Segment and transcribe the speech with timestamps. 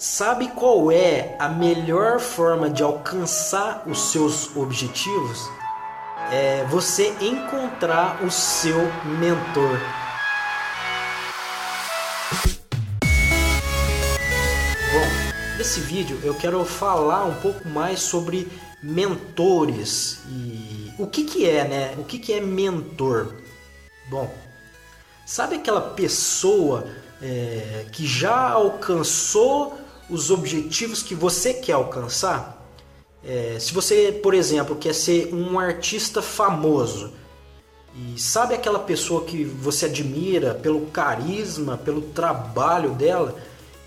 [0.00, 5.46] Sabe qual é a melhor forma de alcançar os seus objetivos?
[6.32, 9.78] É você encontrar o seu mentor.
[14.90, 18.50] Bom, nesse vídeo eu quero falar um pouco mais sobre
[18.82, 21.94] mentores e o que, que é, né?
[21.98, 23.34] O que, que é mentor?
[24.08, 24.34] Bom,
[25.26, 26.88] sabe aquela pessoa
[27.20, 29.78] é, que já alcançou
[30.10, 32.58] os objetivos que você quer alcançar.
[33.24, 37.12] É, se você, por exemplo, quer ser um artista famoso
[37.94, 43.34] e sabe aquela pessoa que você admira pelo carisma, pelo trabalho dela,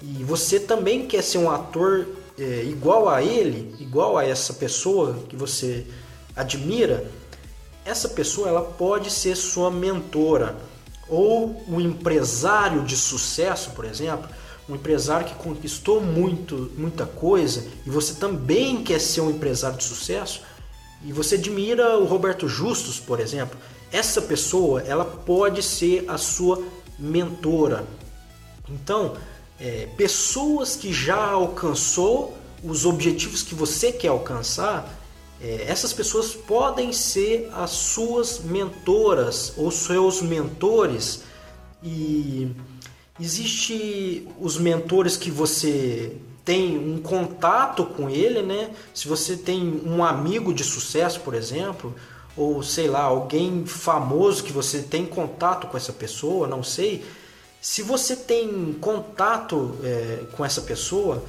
[0.01, 2.05] e você também quer ser um ator
[2.37, 5.85] é, igual a ele, igual a essa pessoa que você
[6.35, 7.09] admira,
[7.85, 10.55] essa pessoa ela pode ser sua mentora
[11.07, 14.29] ou um empresário de sucesso, por exemplo,
[14.67, 19.83] um empresário que conquistou muito, muita coisa e você também quer ser um empresário de
[19.83, 20.41] sucesso
[21.03, 23.59] e você admira o Roberto Justus, por exemplo,
[23.91, 26.63] essa pessoa ela pode ser a sua
[26.97, 27.85] mentora.
[28.69, 29.15] Então,
[29.59, 34.97] é, pessoas que já alcançou os objetivos que você quer alcançar,
[35.41, 41.23] é, essas pessoas podem ser as suas mentoras ou seus mentores
[41.83, 42.49] e
[43.23, 48.71] existe os mentores que você tem um contato com ele, né?
[48.93, 51.95] Se você tem um amigo de sucesso, por exemplo,
[52.35, 57.05] ou sei lá, alguém famoso que você tem contato com essa pessoa, não sei.
[57.61, 61.23] Se você tem contato é, com essa pessoa,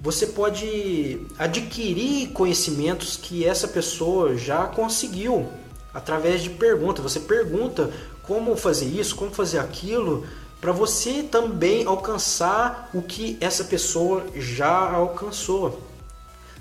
[0.00, 5.48] você pode adquirir conhecimentos que essa pessoa já conseguiu
[5.92, 7.02] através de perguntas.
[7.02, 7.90] Você pergunta
[8.22, 10.24] como fazer isso, como fazer aquilo,
[10.60, 15.80] para você também alcançar o que essa pessoa já alcançou.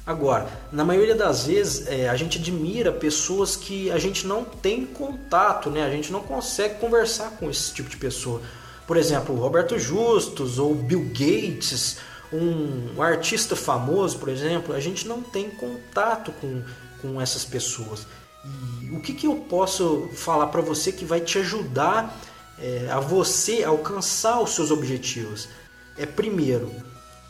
[0.06, 4.86] Agora, na maioria das vezes, é, a gente admira pessoas que a gente não tem
[4.86, 5.84] contato, né?
[5.84, 8.42] A gente não consegue conversar com esse tipo de pessoa.
[8.88, 11.98] Por exemplo, Roberto Justus ou Bill Gates
[12.32, 16.62] um artista famoso, por exemplo, a gente não tem contato com,
[17.02, 18.06] com essas pessoas.
[18.82, 22.18] E o que, que eu posso falar para você que vai te ajudar
[22.62, 25.50] é, a você alcançar os seus objetivos?
[25.98, 26.72] É primeiro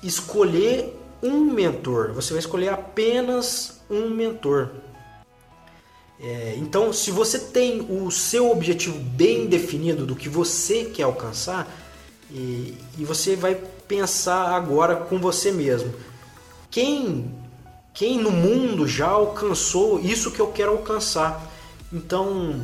[0.03, 2.13] escolher um mentor.
[2.13, 4.71] Você vai escolher apenas um mentor.
[6.21, 11.67] É, então, se você tem o seu objetivo bem definido do que você quer alcançar,
[12.31, 13.55] e, e você vai
[13.87, 15.93] pensar agora com você mesmo.
[16.69, 17.33] Quem,
[17.93, 21.49] quem no mundo já alcançou isso que eu quero alcançar?
[21.91, 22.63] Então,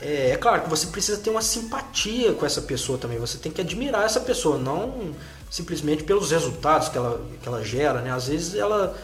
[0.00, 3.18] é, é, claro que você precisa ter uma simpatia com essa pessoa também.
[3.18, 5.14] Você tem que admirar essa pessoa, não
[5.50, 8.00] simplesmente pelos resultados que ela, que ela gera.
[8.00, 8.10] Né?
[8.10, 8.96] Às vezes ela,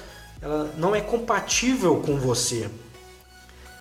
[0.42, 2.68] ela não é compatível com você.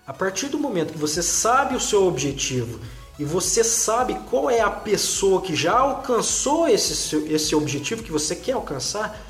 [0.06, 2.80] A partir do momento que você sabe o seu objetivo
[3.18, 8.34] e você sabe qual é a pessoa que já alcançou esse, esse objetivo que você
[8.34, 9.20] quer alcançar,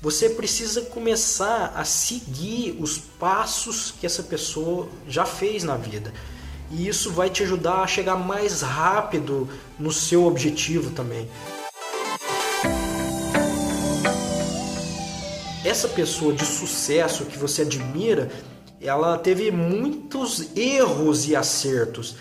[0.00, 6.12] você precisa começar a seguir os passos que essa pessoa já fez na vida.
[6.72, 11.28] E isso vai te ajudar a chegar mais rápido no seu objetivo também.
[15.64, 18.30] Essa pessoa de sucesso que você admira,
[18.80, 22.16] ela teve muitos erros e acertos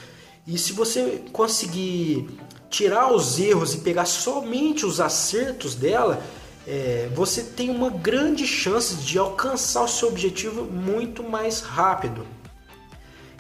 [0.45, 2.28] e se você conseguir
[2.69, 6.22] tirar os erros e pegar somente os acertos dela,
[6.68, 12.25] é, você tem uma grande chance de alcançar o seu objetivo muito mais rápido.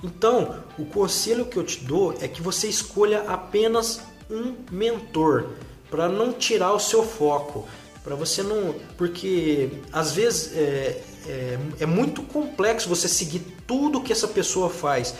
[0.03, 5.49] Então, o conselho que eu te dou é que você escolha apenas um mentor
[5.89, 7.67] para não tirar o seu foco,
[8.03, 14.11] para você não, porque às vezes é, é, é muito complexo você seguir tudo que
[14.11, 15.13] essa pessoa faz.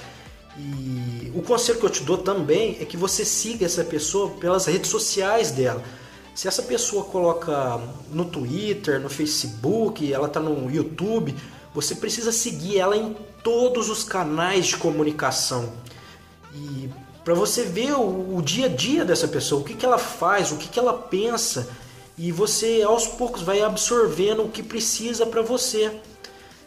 [0.58, 4.66] E o conselho que eu te dou também é que você siga essa pessoa pelas
[4.66, 5.84] redes sociais dela.
[6.34, 7.80] Se essa pessoa coloca
[8.12, 11.36] no Twitter, no Facebook, ela está no YouTube,
[11.74, 15.72] você precisa seguir ela em todos os canais de comunicação.
[16.54, 16.90] E
[17.24, 20.52] para você ver o, o, dia a dia dessa pessoa, o que, que ela faz,
[20.52, 21.70] o que, que ela pensa,
[22.18, 25.92] e você aos poucos vai absorvendo o que precisa para você.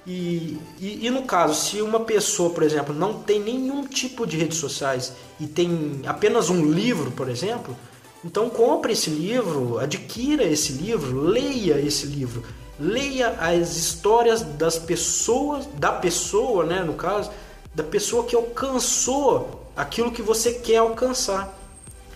[0.06, 4.36] E, e, e, no caso, se uma pessoa, por exemplo, não tem nenhum tipo de
[4.36, 7.74] redes sociais e tem apenas um livro, por exemplo,
[8.22, 12.42] então compre esse livro, adquira esse livro, leia esse livro,
[12.78, 17.30] leia as histórias das pessoas, da pessoa, né, no caso,
[17.74, 21.56] da pessoa que alcançou aquilo que você quer alcançar.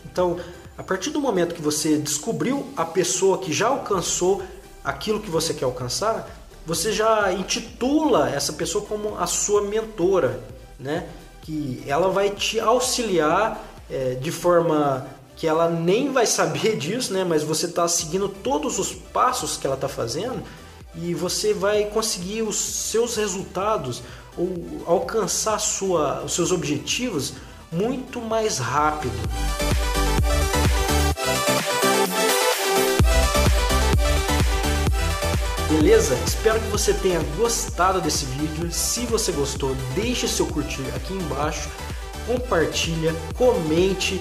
[0.05, 0.39] Então,
[0.77, 4.43] a partir do momento que você descobriu a pessoa que já alcançou
[4.85, 6.29] aquilo que você quer alcançar,
[6.65, 10.41] você já intitula essa pessoa como a sua mentora,
[10.79, 11.09] né?
[11.43, 15.07] Que ela vai te auxiliar é, de forma
[15.39, 17.25] que ela nem vai saber disso, né?
[17.25, 20.43] Mas você está seguindo todos os passos que ela está fazendo
[20.97, 24.03] e você vai conseguir os seus resultados
[24.37, 27.35] ou alcançar sua, os seus objetivos
[27.71, 29.15] muito mais rápido.
[35.71, 36.19] Beleza?
[36.27, 38.73] Espero que você tenha gostado desse vídeo.
[38.73, 41.69] Se você gostou, deixe seu curtir aqui embaixo,
[42.27, 44.21] compartilha, comente